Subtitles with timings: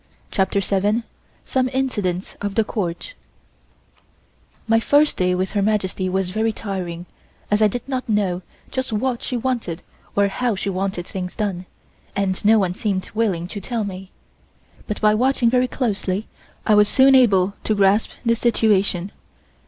[0.31, 1.03] CHAPTER SEVEN
[1.45, 3.13] SOME INCIDENTS OF THE COURT
[4.67, 7.05] MY first day with Her Majesty was very trying
[7.51, 8.41] as I did not know
[8.71, 9.83] just what she wanted
[10.15, 11.67] or how she wanted things done,
[12.15, 14.09] and no one seemed willing to tell me;
[14.87, 16.27] but by watching very closely
[16.65, 19.11] I was soon able to grasp the situation.